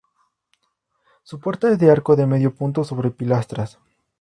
Su 1.21 1.39
puerta 1.39 1.69
es 1.71 1.77
de 1.77 1.91
arco 1.91 2.15
de 2.15 2.25
medio 2.25 2.55
punto 2.55 2.83
sobre 2.83 3.11
pilastras. 3.11 3.77